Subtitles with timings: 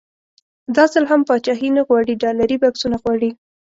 [0.75, 3.31] دا ځل هم پاچاهي نه غواړي ډالري بکسونه غواړي.